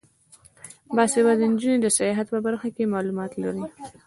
[0.95, 3.63] باسواده نجونې د سیاحت په برخه کې معلومات لري.